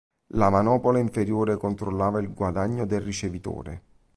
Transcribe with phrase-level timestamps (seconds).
[0.29, 3.83] La manopola inferiore controllava il guadagno del ricevitore.